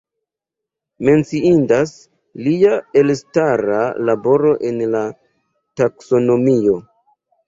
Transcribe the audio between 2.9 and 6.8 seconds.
elstara laboro en la taksonomio.